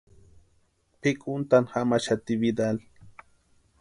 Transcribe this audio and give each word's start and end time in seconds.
Pʼikuntani 1.01 1.69
jamaxati 1.71 2.33
Vidal. 2.41 2.77